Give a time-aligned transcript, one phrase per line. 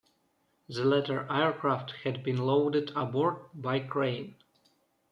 [0.67, 4.33] The latter aircraft had been loaded aboard by crane.